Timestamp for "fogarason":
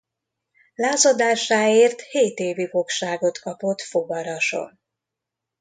3.81-4.79